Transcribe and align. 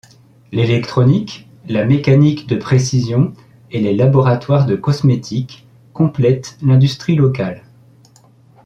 L’électronique, 0.51 1.47
la 1.69 1.85
mécanique 1.85 2.47
de 2.47 2.55
précision 2.55 3.35
et 3.69 3.79
les 3.79 3.93
laboratoires 3.95 4.65
de 4.65 4.75
cosmétiques 4.75 5.67
complètent 5.93 6.57
l’industrie 6.63 7.13
locale. 7.13 7.63